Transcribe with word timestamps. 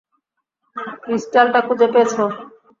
ক্রিস্টালটা 1.03 1.59
খুঁজে 1.67 1.87
পেয়েছ? 1.93 2.13